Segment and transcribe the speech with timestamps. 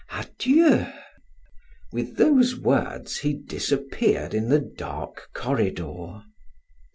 [0.09, 0.87] Adieu!"
[1.91, 6.23] With those words he disappeared in the dark corridor.